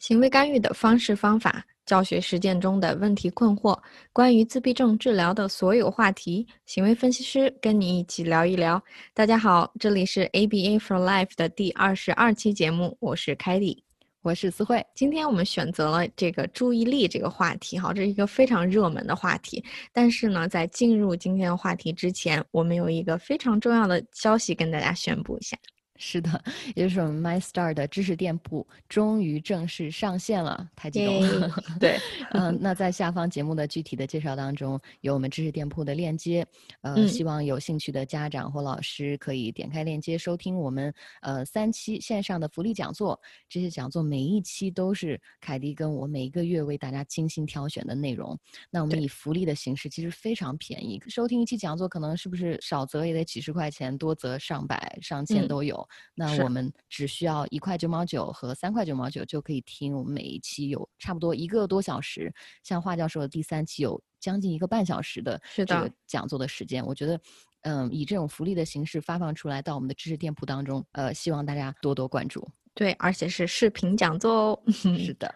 [0.00, 3.78] 行为干预的方式方法、教学实践中的问题困惑，
[4.14, 8.82] 关于自闭症治疗的所有话题，行为分析师跟你一起聊一聊。
[9.12, 13.84] 大家好，这里是 ABA for Life 的第二十二期节目，我是凯蒂，
[14.22, 14.82] 我是思慧。
[14.94, 19.62] 今天我们选择了这个注意力这个话题，哈，这是一个非常热门的话题。
[19.92, 25.58] 但是呢，在进入今天的话题之前，我们有一个非常重要的消息跟大家宣布一下。
[26.02, 26.42] 是的，
[26.74, 31.54] 也就是我们 MyStar 的知识店铺终于正式上线了，太激动了。
[31.78, 31.98] 对，
[32.32, 36.46] 嗯，那在下方节目的具体的介绍当中有我们知识店铺的链接，
[36.80, 43.20] 呃，希望有兴趣的家长或老师可以点开链接收听我们呃三期线上的福利讲座。
[43.46, 48.34] 这些讲座每一期都是凯迪跟我每一个月为大家精心挑选的内容。
[48.70, 55.86] 那我们以福利的形式，其实非常便宜，收听一期讲座可能是不是少则也得几十块钱，多则上百上千都有。
[56.14, 66.84] 那我们只需要一块九毛九和三块九毛九就可以听我们每一期有差不多一个多小时，像华教授的第三期有将近一个半小时的这个讲座的时间。
[66.84, 67.20] 我觉得，
[67.62, 72.46] 嗯，以这种福利的形式发放出来到我们的知识店铺当中，呃，希望大家多多关注。
[72.72, 74.62] 对，而且是视频讲座哦。
[74.70, 75.34] 是的，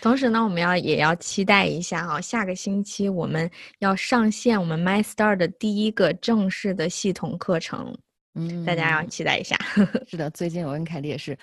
[0.00, 7.92] 同时呢，我们要也要期待一下哈，下个星期我们要上线我们 MyStar 的第一个正式的系统课程。
[8.36, 9.56] 嗯，大家要期待一下。
[10.06, 11.36] 是的，最近我跟凯丽也是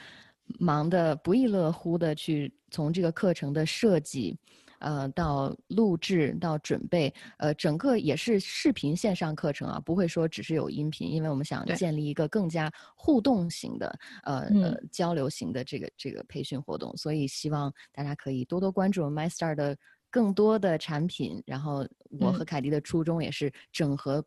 [0.60, 4.38] 忙得不亦乐乎的去从这个课程的设计，
[4.80, 19.76] 呃，到录制到准备，呃，整个也是视频线上课程啊，不会说只是有音频，因为我们想建立一个更加互动型的，呃呃交流型的这个这个培训活动，所以希望大家可以多多关注 MyStar 的
[20.12, 21.42] 更多的产品。
[21.48, 21.88] 然后
[22.20, 24.24] 我和凯迪的初衷也是整合。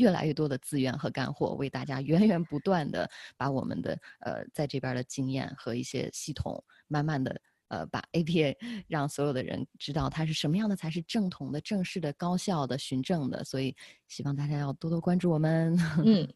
[0.00, 8.56] 越来越多的资源和干货，为大家源源不断的把我们的呃在这边的经验和一些系统，慢慢的呃把 APA
[8.88, 13.44] 让所有的人知道它是什么样的才是正统的、正式的、高效的、循证的。
[13.44, 13.76] 所以
[14.08, 15.76] 希望大家要多多关注我们。
[16.02, 16.26] 嗯，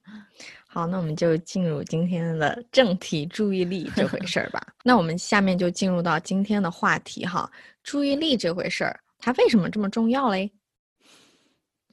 [0.68, 4.60] 好，那我们就进入今天的正题，注意力这回事儿吧。
[4.84, 7.50] 那我们下面就进入到今天的话题哈，
[7.82, 10.52] 注意力这回事儿，它为什么这么重要嘞？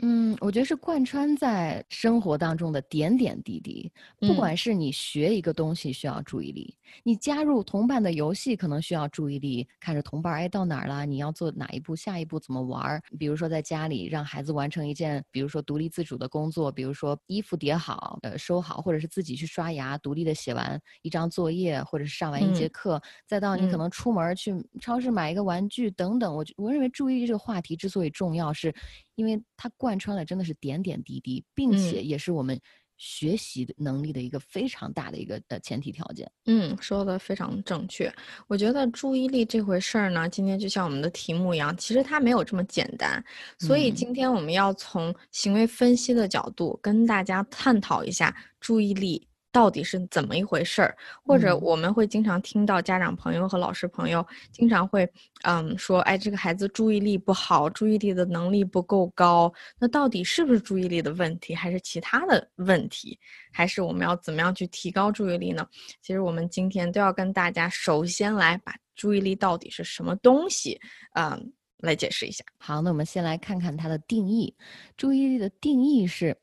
[0.03, 3.91] 嗯，我觉得是贯穿在生活当中的点点滴滴。
[4.19, 13.01] 不管是你学一个东西需要注意力，你加入同伴的游戏可能需要注意力，看着同伴哎到哪儿了，你要做哪一步，下一步怎么玩儿。
[13.19, 24.51] 比如说在家里让孩子完成一件，比如说独立自主的工作，比如说衣服叠好、呃收好，或者是自己去刷牙，独立的写完一张作业，或者是上完一节课，再到你可能出门去
[24.81, 26.35] 超市买一个玩具等等。
[26.35, 28.73] 我我认为注意力这个话题之所以重要，是。
[29.21, 32.59] 因为它贯穿了真的是点点滴滴，并且也是我们
[32.97, 36.29] 学习能力的一个非常大的一个呃前提条件。
[36.45, 38.11] 嗯，说的非常正确。
[38.47, 43.23] 我觉得注意力这回事儿呢，今天就像我们的题目一样，其实它没有这么简单。
[43.59, 49.27] 所以今天我们要从行为分析的角度跟大家探讨一下注意力。
[49.51, 50.95] 到底是怎么一回事儿？
[51.23, 55.07] 或者我们会经常听到家长朋友和老师朋友经常会，
[55.43, 59.51] 嗯，说，哎，这个孩子注意力不好，注意力的能力不够高。
[59.77, 63.19] 那到底是不是注意力的问题，还是其他的问题？
[63.51, 65.67] 还是我们要怎么样去提高注意力呢？
[66.01, 70.79] 其实我们今天都要跟大家首先来把注意力到底是什么东西，
[71.15, 72.43] 嗯，来解释一下。
[72.57, 74.55] 好，那我们先来看看它的定义。
[74.95, 76.37] 注意力的定义是。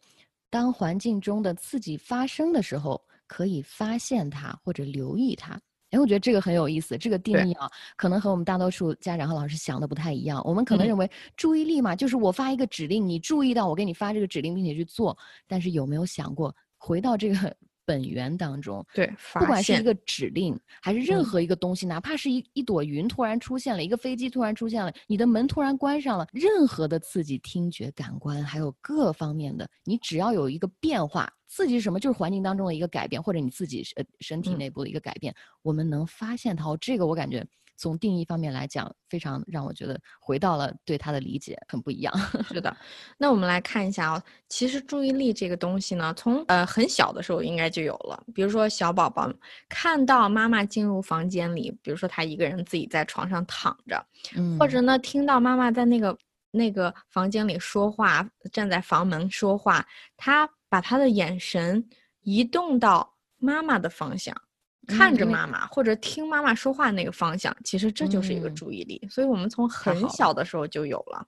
[0.50, 5.60] 当环境中的刺激发生的时候，可以发现它或者留意它。
[5.90, 6.98] 哎，我觉得这个很有意思。
[6.98, 10.42] 这个定义啊，可能和我们大多数家长和老师想的不太一样。
[10.44, 15.16] 我们可能认为注意力嘛，就是我发一个指令，你注意到我给你发这个指令，并且去做。
[15.46, 17.56] 但是有没有想过，回到这个？
[17.88, 31.98] 本源当中，对，不管是一个指令，还是任何一个东西，哪怕是一一朵云突然出现了，一个飞机突然出现了，你的门突然关上了，任何的刺激，听觉、感官，还有各方面的，你只要有一个变化，刺激是什么？
[31.98, 36.76] 就是环境当中的一个改变，或者你自己身身体内部的一个改变，我们能发现它。
[36.78, 37.42] 这个我感觉。
[37.78, 42.12] 从定义方面来讲，非常让我觉得回到了对他的理解很不一样。
[42.52, 42.76] 是的，
[43.16, 48.20] 那我们来看一下啊，其实注意力这个东西呢，从呃很小的时候应该就有了。
[48.34, 49.32] 比如说小宝宝
[49.68, 54.04] 看到妈妈进入房间里，比如说他一个人自己在床上躺着，
[54.58, 56.18] 或者呢听到妈妈在那个
[56.50, 59.86] 那个房间里说话，站在房门说话，
[60.16, 61.88] 他把他的眼神
[62.22, 64.34] 移动到妈妈的方向。
[64.88, 69.06] 看着妈妈或者听妈妈说话那个方向，其实这就是一个注意力。
[69.08, 71.24] 所以我们从很小的时候就有了。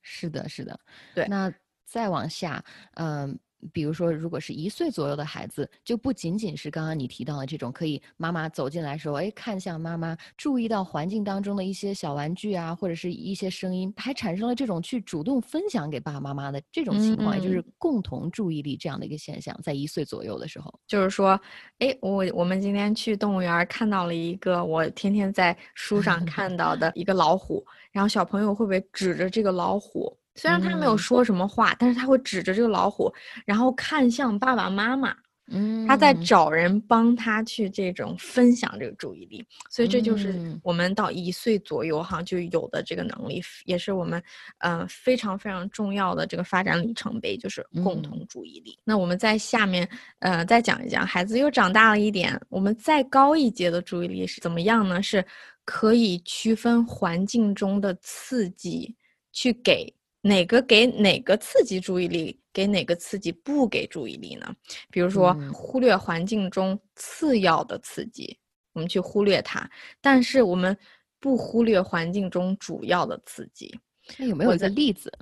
[0.00, 0.80] 是的，是的，
[1.14, 1.26] 对。
[1.28, 1.52] 那
[1.84, 2.64] 再往下，
[2.94, 3.38] 嗯，
[3.72, 21.40] 比如说，如果是一岁左右的孩子，就不仅仅是刚刚你提到的这种，可以妈妈走进来说，哎，看向妈妈，注意到环境当中的一些小玩具啊，或者是一些声音，还产生了这种去主动分享给爸爸妈妈的这种情况，也就是共同注意力这样的一个现象，在一岁左右的时候，就是说，
[21.78, 30.16] 哎，我我们今天去动物园看到了一个我天天在书上看到的一个老虎，然后小朋友会不会指着这个老虎？
[30.34, 33.12] 虽然他没有说什么话，但是他会指着这个老虎，
[33.44, 35.14] 然后看向爸爸妈妈。
[35.54, 44.22] 嗯，他在找人帮他去这种分享这个注意力，所以这就是我们到一岁左右哈就有的这个能力，也是我们
[44.58, 48.78] 呃非常非常重要的这个发展里程碑，就是共同注意力。
[48.84, 49.86] 那我们在下面
[50.20, 55.02] 呃再讲一讲，孩子又长大了一点，我们再高一阶的注意力是怎么样呢？
[55.02, 55.22] 是
[55.64, 58.94] 可以区分环境中的刺激
[59.32, 59.92] 去给。
[60.24, 64.54] 哪个给哪个刺激注意力，给哪个刺激不给注意力呢？
[64.88, 68.38] 比如说，忽略环境中次要的刺激，
[68.72, 69.68] 我们去忽略它，
[70.00, 70.78] 但是我们
[71.18, 73.76] 不忽略环境中主要的刺激。
[74.16, 75.12] 那有没有一个例子？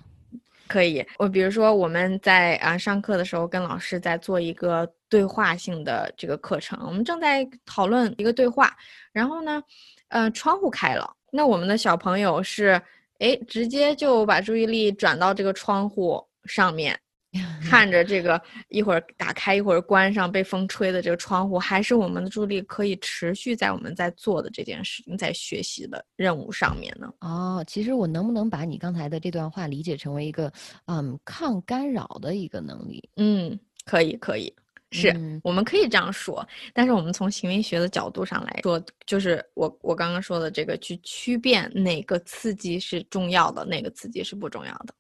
[0.69, 8.77] 可以，我比如说我们在啊上课的时候跟老师在做一个对话性的这个课程，我们正在讨论一个对话，
[9.13, 9.63] 然后呢，
[10.09, 12.79] 呃，窗户开了，那我们的小朋友是。
[13.21, 16.99] 哎，直接就把注意力转到这个窗户上面，
[17.63, 27.13] 看着这个一会儿打开一会儿关上被风吹的这个窗户，还是我们的注意力可以持续在我们在做的这件事情、在学习的任务上面呢？
[27.21, 30.53] 哦，其实我能不能把你刚才的这段话理解成为一个，
[30.87, 33.09] 嗯，抗干扰的一个能力？
[33.17, 34.53] 嗯，可以，可以。
[34.93, 44.95] 是，我们可以这样说，但是我们从行为学的角度上来说，就是我我刚刚说的这个，去区辨哪个刺激是重要的，哪个刺激是不重要的。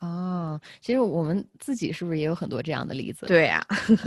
[0.00, 3.26] 哦，其实我们自己是不是也有很多这样的例子？
[3.26, 3.66] 对呀，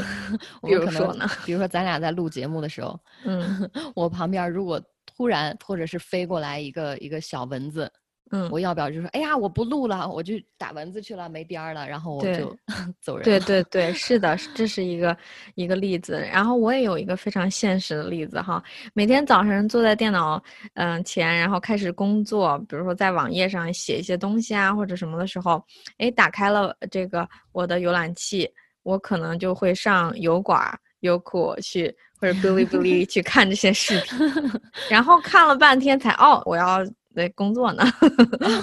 [0.66, 7.92] 比如说呢，比如说咱俩在录节目的时候，嗯， 我旁边如果突然或者是飞过来一个一个小蚊子。
[8.31, 12.56] 嗯，我要不要就说，哎呀，我不录了，我就打蚊子去了，没边儿了，然后我就
[13.02, 13.24] 走人。
[13.24, 15.18] 对对对，是的，这是一个
[15.56, 16.20] 一个例子。
[16.31, 20.42] 然后我也有一个非常现实的例子哈，每天早晨坐在电脑
[20.76, 25.64] 嗯前，然后开始工作，比如说在网页上写一些东西啊或者什么的时候，
[25.98, 28.48] 哎，打开了这个我的浏览器，
[28.84, 30.62] 我可能就会上油管、
[31.00, 34.20] 优酷去或者哔哩哔哩去看这些视频，
[34.88, 36.86] 然后看了半天才哦，我要。
[37.16, 37.84] 在工作呢，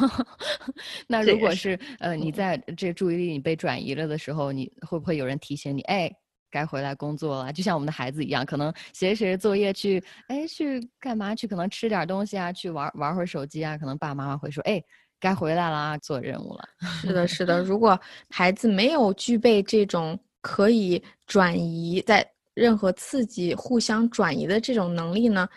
[1.08, 5.80] 那如果是呃你在这注意力你被转移了的时候，你会不会有人提醒你？
[5.82, 6.10] 哎，
[6.50, 7.52] 该回来工作了。
[7.52, 11.46] 就像我们的孩子一样，可能写写作业去，哎，去干嘛去？
[11.46, 13.76] 可能吃点东西啊，去玩玩会儿手机啊。
[13.76, 14.82] 可能爸爸妈妈会说，哎，
[15.18, 16.64] 该回来了，做任务了。
[17.02, 17.62] 是的，是的。
[17.62, 18.00] 如果
[18.30, 25.48] 孩子没有具备这种可以转移在任何刺激互相转移的这种能力呢？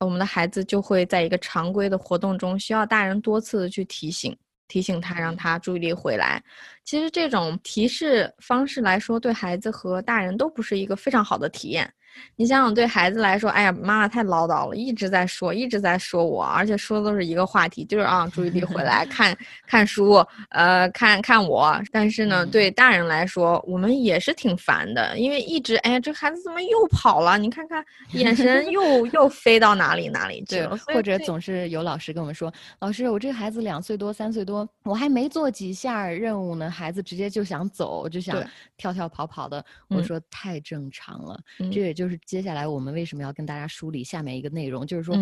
[0.00, 4.36] 我们的孩子就会在一个常规的活动中，需要大人多次的去提醒，
[4.68, 6.42] 提醒他，让他注意力回来。
[6.84, 11.90] 其实这种提示方式来说，对孩子和大人都不是一个非常好的体验。
[12.36, 19.36] 你想想，对孩子来说，哎呀，妈妈太唠叨了，一直在说，一直在说我，而且说的都是一个话题，就是啊，注意力回来看
[19.66, 21.78] 看书，呃，看看我。
[21.92, 27.36] 但是呢，对大人来说，我们也是挺烦的，因为一直，哎呀，这孩子怎么又跑了？
[27.36, 30.76] 你看看， 眼神又又飞到哪里哪里去了？
[30.86, 38.42] 或者总是有老师跟我们说，老师，我这个孩子两岁多、三岁多，我还没做几下任务呢，孩子直接就想走，就想
[38.78, 39.62] 跳跳跑跑的。
[39.88, 41.38] 我说太正常了，
[41.70, 42.05] 这也就。
[42.06, 44.86] 就是接下来我们为什么要跟大家梳理下面一个内容？
[44.86, 45.16] 就是说，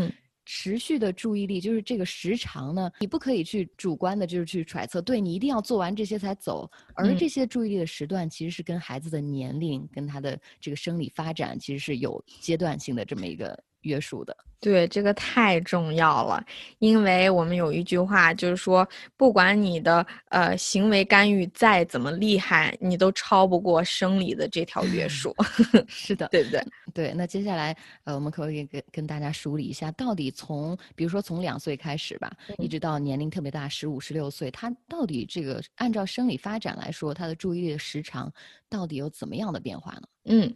[0.44, 6.70] 持续的注意力，就是这个时长呢，你不可以去主观的，就是去揣测，对你一定要做完这些才走。
[6.94, 14.36] 而这些注意力的时段，其实是跟孩子的年龄、跟他的这个生理发展，其实是有阶段性的这么一个约束的。
[14.60, 16.42] 对，这个太重要了，
[16.78, 25.34] 因为我们有一句话，就是说，不管你的呃行为干预再怎么厉害，你都超不过生理的这条约束。
[25.86, 26.64] 是的，对不对？
[26.94, 27.12] 对。
[27.12, 38.32] 那接下来，呃，我们可不可以跟跟大家梳理一下，到底从比如说从两岁开始吧，一直到年龄特别大，十五、十六岁，他到底这个按照生理发展来说，他的注意力的时长
[38.70, 40.04] 到底有怎么样的变化呢？
[40.26, 40.54] 嗯，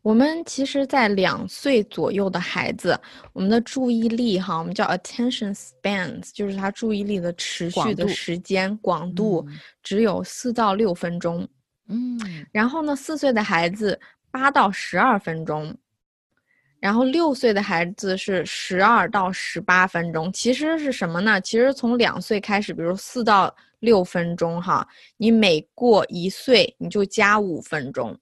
[0.00, 2.98] 我们其实，在两岁左右的孩子，
[3.34, 9.46] 我们的注意力哈，我们叫 attention spans，就是他注意力的持续的时间广度
[9.82, 11.46] 只有四到六分钟。
[11.88, 12.18] 嗯，
[12.50, 14.00] 然后呢，四岁的孩子
[14.30, 15.76] 八到十二分钟，
[16.78, 20.32] 然后六岁的孩子是十二到十八分钟。
[20.32, 21.38] 其实是什么呢？
[21.42, 28.18] 其实从两岁开始，比如四到六分钟哈，你每过一岁你就加五分钟。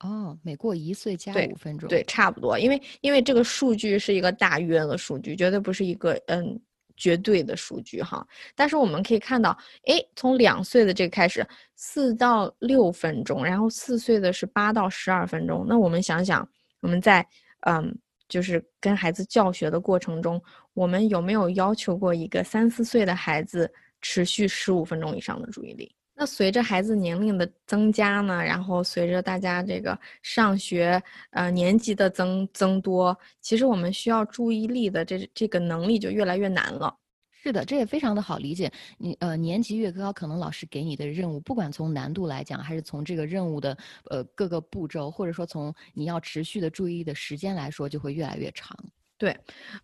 [0.00, 2.58] 哦，每过一岁加五分钟，对，差不多。
[2.58, 6.60] 因为因为这个数据是一个大约的数据，绝对不是一个嗯。
[7.00, 8.26] 绝对的数据哈，
[8.56, 15.64] 但是我们可以看到，哎，从两岁的这个开始，四到六分钟，然后四岁的是八到十二分钟。
[15.68, 16.44] 那我们想想，
[16.80, 17.24] 我们在
[17.68, 17.96] 嗯，
[18.28, 20.42] 就是跟孩子教学的过程中，
[20.74, 25.94] 我们有没有要求过一个三四岁的孩子持续十五分钟以上的注意力？
[26.20, 36.92] 那随着孩子年龄的增加呢，然后随着大家这个上学呃年级的增增多，其实我们需要注意力的这这个能力就越来越难了。
[37.40, 38.70] 是的，这也非常的好理解。
[38.98, 43.78] 你呃年级越高，可能老师给你的任务，不管从难度来讲，还是从这个任务的
[44.10, 48.76] 呃各个步骤，或者说从你要持续的注意的时间来说，就会越来越长。
[49.18, 49.36] 对，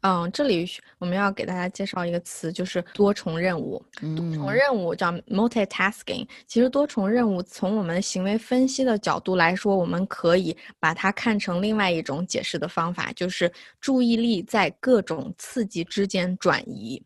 [0.02, 0.64] 嗯，这里
[0.98, 3.84] 我们要给大家介绍一个词，就是多重任务。
[4.00, 6.24] 多重任务叫 multitasking。
[6.46, 17.02] 其实多重任务从我们行为分析的角度来说，我们可以把它看成另外一种解释的方法，就是注意力在各种刺激之间转移。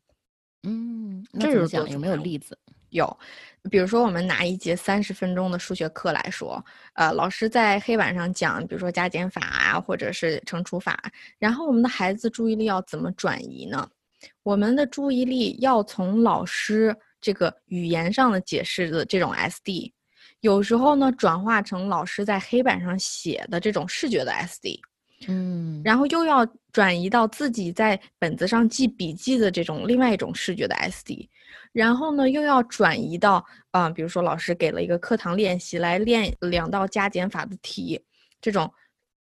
[0.64, 2.58] 嗯，这是讲有没有例子？
[2.90, 3.18] 有。
[3.70, 10.98] 比如说，我们拿一节三十分钟的数学课来说，呃，老师在黑板上讲，比如说加减法啊，或者是乘除法，
[11.38, 13.88] 然后我们的孩子注意力要怎么转移呢？
[14.42, 19.92] 我们的注意力要从老师这个语言上的解释的这种 SD，
[20.40, 24.80] 有时候呢转化成老师在黑板上写的这种视觉的 SD，
[25.28, 31.28] 嗯，然后又要转移到自己在本子上记笔记的这种另外一种视觉的 SD。
[31.72, 38.00] 然后呢，又要转移到啊，比如说老师给了一个课堂练习来练两道加减法的题，
[38.40, 38.72] 这种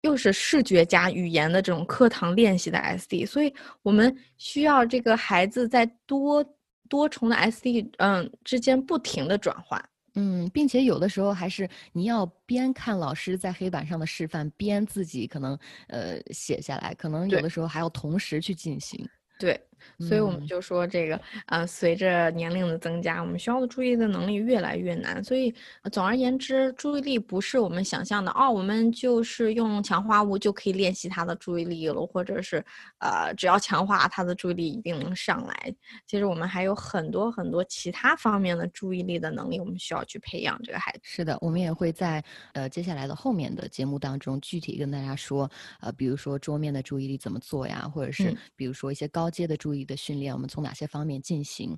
[0.02, 6.44] 又是视觉加语言的这种课堂练习的 SD，所以我们需要这个孩子在多
[6.88, 9.82] 多重的 SD 嗯之间不停的转换，
[10.14, 15.58] 嗯，并且有的时候还是你要边看老师在黑板上的示范，边自己可能
[15.88, 19.06] 呃写下来，可能有的时候还要同时去进行，
[19.38, 19.60] 对。
[20.00, 25.22] 所以我们就说这个，呃，随着年龄的增加，我们需要的注意的能力越来越难。
[25.22, 25.54] 所以，
[25.92, 32.64] 总而言之，注意力不是我们想象的哦，我们就是用强化物就可以练习他的注意力了，或者是，
[32.98, 35.74] 呃，只要强化他的注意力一定能上来。
[36.06, 41.00] 其实我们还有很多很多其他方面的注意力的能力，我们需要去培养这个孩子。
[41.02, 49.84] 是的，我们也会在呃接下来的后面的节目当中具体跟大家说，呃，比如说桌面的注意力怎么做呀，或者是比如说一些高阶的注意。
[49.84, 51.74] 的训练，我们从哪些方面进行？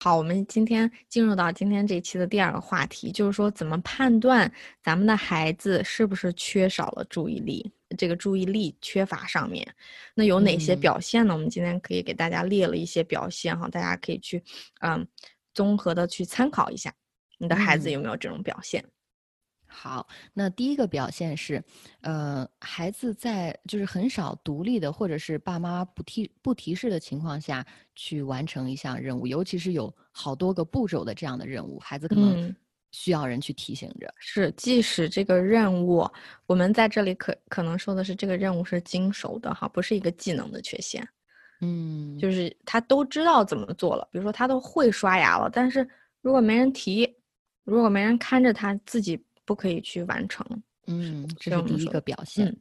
[0.00, 9.66] 好，我们今天进入到今天这期的第二个话题，就是说怎么判断咱们的孩子是不是缺少了注意力，这个注意力缺乏上面，
[10.14, 11.34] 那有哪些表现呢？
[11.34, 14.40] 我们今天可以给大家列了一些表现哈，大家可以去
[14.82, 15.04] 嗯
[15.52, 16.94] 综合的去参考一下，
[17.38, 18.84] 你的孩子有没有这种表现？
[19.70, 21.62] 好，那第一个表现是，
[22.00, 32.52] 呃，孩子在就是很少独立的，或者是爸妈不提不提示的情况下去完成一项任务，尤其是有好多个步骤的这样的任务，孩子可能
[32.92, 34.12] 需要人去提醒着。
[34.18, 36.10] 是，即使这个任务，
[36.46, 41.06] 我们在这里可可能说的是这个任务是经手的哈，不是一个技能的缺陷。
[41.60, 45.86] 嗯，就是他都知道怎么做了，比如说他都会刷牙了，但是
[46.22, 47.16] 如果没人提，
[47.64, 49.22] 如果没人看着他自己。
[49.48, 50.46] 不可以去完成，
[50.88, 52.54] 嗯，这是第一个表现。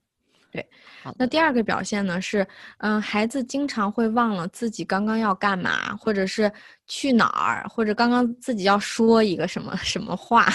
[0.49, 0.65] 对，
[1.03, 6.49] 好，那第二个表现呢是，嗯，孩子经常会忘了自己刚刚要干嘛，或者是
[6.87, 10.49] 去哪儿，或者刚刚自己要说一个什么 什么话。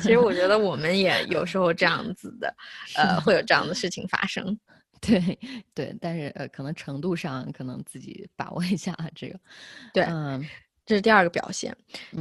[0.00, 2.54] 其实我觉得我们也有时候这样子的，
[2.94, 4.56] 呃，会有这样的事情发生。
[5.02, 5.38] 对，
[5.74, 9.38] 对，但是呃，可能程度上可能自己把握一下这个。
[9.92, 10.46] 对，嗯。
[10.86, 11.74] 这是第二个表现，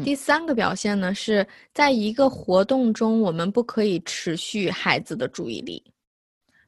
[0.03, 5.83] 第三个表现呢是在一个活动中，我们不可以持续孩子的注意力。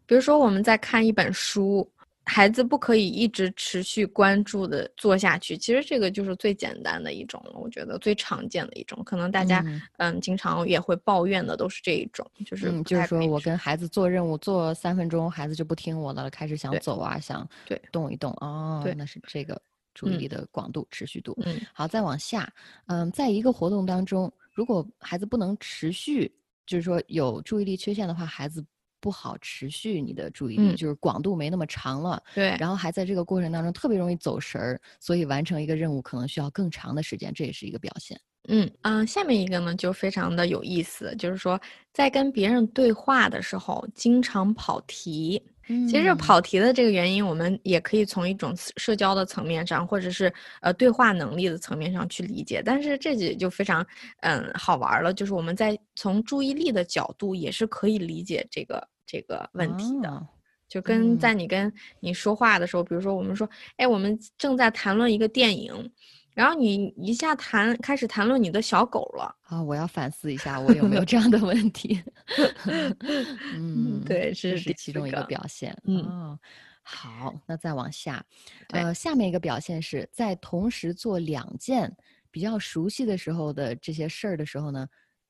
[0.05, 1.89] 比如说，我们在看一本书，
[2.25, 5.57] 孩子不可以一直持续关注的做下去。
[5.57, 9.65] 其实这个就是最简单的一种了，我觉得最常见的一种，可能大家
[9.97, 19.59] 嗯经常也会抱怨的都是这一种，就是就是说我跟孩子做任务做三分钟，孩子就不听我的了，开始想走啊，想对动一动哦，那是这个。
[19.95, 21.35] 注意力的广度、持续度。
[21.43, 22.53] 嗯，好，再往下，
[22.85, 26.31] 嗯，在一个活动当中，如果孩子不能持续，
[26.67, 28.63] 就是说有注意力缺陷的话，孩子
[28.99, 32.21] 不好持续你的注意力，就是广度没那么长了。
[32.33, 38.19] 对，然后还在这个过程当中特别容易走神儿，所以完成一个任务可能需要更长的时间，这也是一个表现。
[38.47, 41.59] 嗯嗯，下面一个呢就非常的有意思，就是说
[41.93, 45.41] 在跟别人对话的时候经常跑题。
[45.67, 50.31] 其实跑题的这个原因，我们也可以从一种社交的层面上，或者是
[50.61, 52.61] 呃对话能力的层面上去理解。
[52.63, 53.85] 但是这也就非常
[54.21, 60.27] 嗯好玩了，就是我们在从注意力的角度也是可以理解这个这个问题的。
[60.67, 65.91] 就跟在你跟你说话的时候，比如说我们说，哎，我们正在谈论一个电影。
[66.35, 69.63] 然后你一下谈开始谈论你的小狗了啊！
[69.63, 72.03] 我要反思一下，我有没有这样的问题？
[73.55, 75.75] 嗯，对，这是其中一个表现。
[75.85, 76.37] 嗯，
[76.83, 78.23] 好，那再往下，
[78.69, 81.95] 呃，下面一个表现是在同时做两件
[82.29, 84.87] 比较熟悉的时候的这些事儿的时候呢，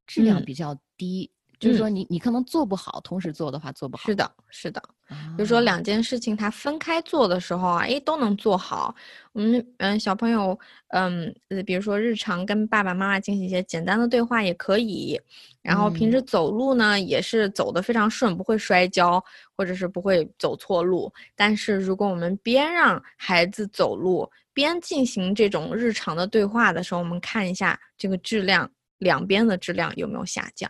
[0.07, 1.31] 质量比较低。
[1.59, 4.03] 就是说，你你可能做不好，同时做的话做不好。
[4.05, 4.81] 是的，是的。
[5.07, 8.93] 比如说两件事情，它分开做的时候啊，哎，都能做好。
[9.33, 10.57] 我们嗯，小朋友
[10.89, 11.33] 嗯，
[11.65, 15.19] 比如说日常跟爸爸妈妈进行一些简单的对话也可以。
[15.61, 19.23] 然后平时走路呢，也是走得非常顺，不会摔跤，
[19.55, 21.11] 或者是不会走错路。
[21.35, 28.69] 但是如果我们边让孩子走路边进行这种日常的对话的时候，我们看一下这个质量，
[28.99, 30.69] 两边的质量有没有下降。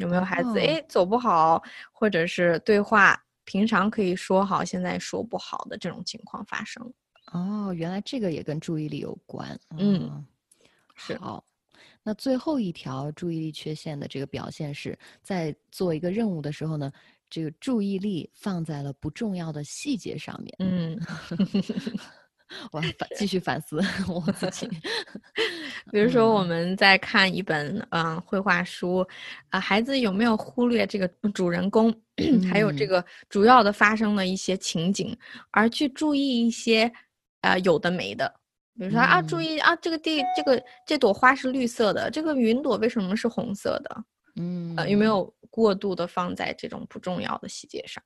[0.00, 6.92] 有没有孩子哎走不好，或者是对话平常可以说好，现在说不好的这种情况发生？
[7.32, 9.58] 哦，原来这个也跟注意力有关。
[9.78, 10.24] 嗯，
[11.20, 11.44] 好。
[12.02, 16.90] 那最后一条注意力缺陷的这个表现是在做一个任务的时候呢，
[17.28, 20.56] 这个注意力放在了不重要的细节上面。
[20.60, 20.98] 嗯。
[22.72, 23.80] 我反继续反思
[24.10, 24.68] 我自己，
[25.92, 29.06] 比如说我们在看一本嗯绘画书，
[29.48, 31.94] 啊，孩子有没有忽略这个主人公，
[32.50, 35.16] 还有这个主要的发生的一些情景，
[35.50, 36.90] 而去注意一些
[37.40, 38.32] 啊有的没的，
[38.78, 44.04] 比如说啊，注意啊这个地这个这朵花是绿色的，这个云朵为什么是红色的？
[44.36, 48.02] 嗯，呃，有没有过度的放在这种不重要的细节上？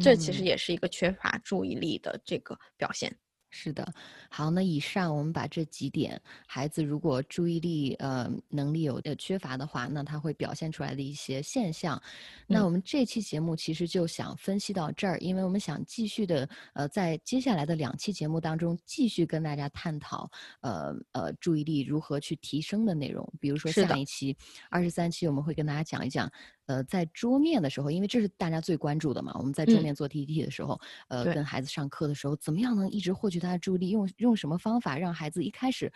[0.00, 3.14] 这其实也是一个缺乏注意力的这个表现。
[3.58, 3.90] 是的，
[4.28, 12.00] 好，那以上我们把这几点，孩子如果注意力呃能力有的缺乏的话，那他会表现出来的一些现象。
[12.46, 24.36] 那我们这期节目其实就想分析到这儿，因为我们想继续的呃在接下来的两期节目当中继续跟大家探讨呃呃注意力如何去提升的内容，比如说下一期
[24.68, 26.30] 二十三期我们会跟大家讲一讲。
[26.66, 33.88] 呃，在桌面的时候，因为这是大家最关注的嘛，我们在桌面做 PPT 的时候，呃，跟孩子上课的时候，怎么样能一直获取他的注意力？
[33.90, 35.92] 用用什么方法让孩子一开始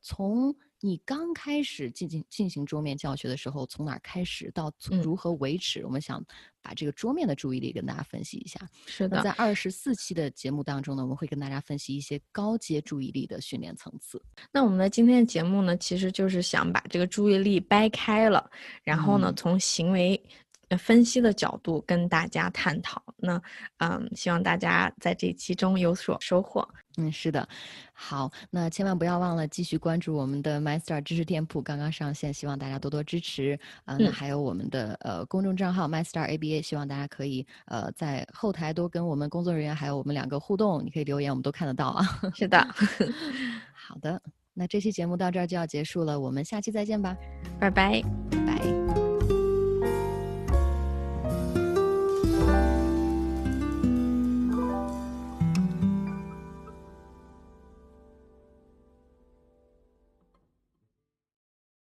[0.00, 0.54] 从。
[0.80, 5.84] 你刚开始进行进行桌面教学的时候，从哪儿开始到如何维持？
[5.84, 6.24] 我们想
[6.62, 8.58] 把这个桌面的注意力跟大家分析一下。
[8.86, 14.22] 是的，在二十四期的节目当中呢，我们会跟大家分析一些高阶注意力的训练层次。
[14.50, 18.50] 那我们的今天的节目呢，其实就是想把这个注意力掰开了，
[18.82, 20.22] 然后呢，从行为。
[20.78, 23.40] 分析的角度跟大家探讨，那
[23.78, 26.66] 嗯，希望大家在这期中有所收获。
[26.96, 27.48] 嗯，是的，
[27.92, 33.58] 好，那千万不要忘了继续关注我们的 MyStar 知识店铺，刚刚上线，希望大家多多支持。
[33.84, 42.04] 啊，那还有我们的呃公众账号 MyStar ABA，希望大家可以呃在后台多跟我们工作人员还有我们两个互动，你可以留言，我们都看得到啊。
[42.34, 42.58] 是的，
[43.72, 44.20] 好的，
[44.52, 47.16] 那这期节目到这儿就要结束了，我们下期再见吧，
[47.58, 48.02] 拜拜。